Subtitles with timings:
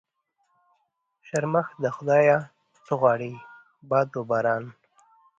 [1.27, 2.37] شرمښ د خدا يه
[2.85, 3.31] څه غواړي؟
[3.89, 4.63] باد و باران.